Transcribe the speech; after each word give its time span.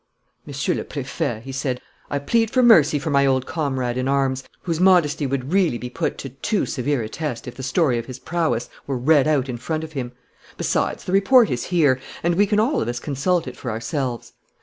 "Monsieur 0.47 0.73
le 0.73 0.83
Préfet," 0.83 1.43
he 1.43 1.51
said, 1.51 1.79
"I 2.09 2.17
plead 2.17 2.49
for 2.49 2.63
mercy 2.63 2.97
for 2.97 3.11
my 3.11 3.23
old 3.23 3.45
comrade 3.45 3.99
in 3.99 4.07
arms, 4.07 4.43
whose 4.63 4.79
modesty 4.79 5.27
would 5.27 5.53
really 5.53 5.77
be 5.77 5.91
put 5.91 6.17
to 6.17 6.29
too 6.29 6.65
severe 6.65 7.03
a 7.03 7.07
test 7.07 7.47
if 7.47 7.53
the 7.53 7.61
story 7.61 7.99
of 7.99 8.07
his 8.07 8.17
prowess 8.17 8.67
were 8.87 8.97
read 8.97 9.27
out 9.27 9.47
in 9.47 9.57
front 9.57 9.83
of 9.83 9.93
him. 9.93 10.13
Besides, 10.57 11.03
the 11.03 11.11
report 11.13 11.51
is 11.51 11.65
here; 11.65 11.99
and 12.23 12.33
we 12.33 12.47
can 12.47 12.59
all 12.59 12.81
of 12.81 12.87
us 12.87 12.99
consult 12.99 13.45
it 13.45 13.55
for 13.55 13.69
ourselves. 13.69 14.33